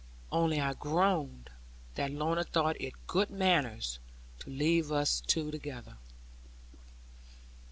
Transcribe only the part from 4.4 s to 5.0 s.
leave